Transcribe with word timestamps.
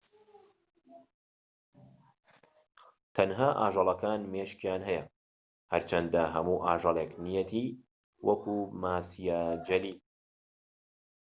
تەنها 3.15 3.49
ئاژەڵەکان 3.59 4.21
مێشكیان 4.31 4.81
هەیە 4.89 5.03
هەرچەندە 5.71 6.23
هەموو 6.35 6.63
ئاژەڵێك 6.67 7.11
نیەتی 7.25 7.67
وەکو 8.27 8.57
ماسیە 8.81 9.41
جەلی 9.67 9.95